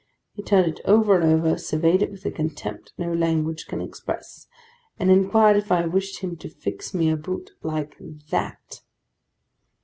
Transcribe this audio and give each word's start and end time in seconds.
He 0.33 0.41
turned 0.41 0.65
it 0.79 0.81
over 0.83 1.15
and 1.15 1.23
over; 1.31 1.59
surveyed 1.59 2.01
it 2.01 2.09
with 2.09 2.25
a 2.25 2.31
contempt 2.31 2.91
no 2.97 3.13
language 3.13 3.67
can 3.67 3.81
express; 3.81 4.47
and 4.97 5.11
inquired 5.11 5.57
if 5.57 5.71
I 5.71 5.85
wished 5.85 6.21
him 6.21 6.37
to 6.37 6.49
fix 6.49 6.91
me 6.91 7.11
a 7.11 7.15
boot 7.15 7.51
like 7.61 7.97
that? 8.31 8.81